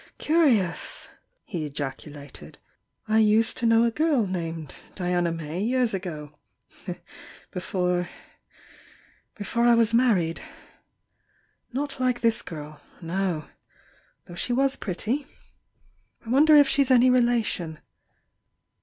"Curious!" 0.17 1.09
he 1.45 1.63
ejaculated— 1.63 2.57
"I 3.07 3.19
used 3.19 3.55
to 3.57 3.67
know 3.67 3.83
a 3.83 3.91
gurl 3.91 4.25
named 4.25 4.73
Diana 4.95 5.31
May 5.31 5.61
years 5.61 5.93
ago— 5.93 6.33
before— 7.51 8.09
before 9.35 9.65
I 9.65 9.75
was 9.75 9.93
married. 9.93 10.41
Not 11.71 11.99
like 11.99 12.21
this 12.21 12.41
girl— 12.41 12.81
no!— 13.03 13.45
though 14.25 14.33
she 14.33 14.53
was 14.53 14.75
pretty. 14.75 15.27
I 16.25 16.29
wonder 16.31 16.55
if 16.55 16.67
she's 16.67 16.89
any 16.89 17.11
relation? 17.11 17.79